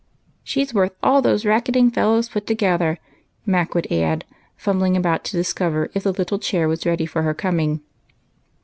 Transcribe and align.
"She's 0.43 0.73
worth 0.73 0.93
all 1.03 1.21
those 1.21 1.45
racketing 1.45 1.91
fellows 1.91 2.29
put 2.29 2.47
to 2.47 2.55
gether," 2.55 2.97
Mac 3.45 3.75
would 3.75 3.91
add, 3.91 4.25
fumbling 4.57 4.97
about 4.97 5.23
to 5.25 5.37
discover 5.37 5.91
if 5.93 6.01
the 6.01 6.11
little 6.11 6.39
chair 6.39 6.67
was 6.67 6.87
ready 6.87 7.05
for 7.05 7.21
her 7.21 7.35
coming. 7.35 7.81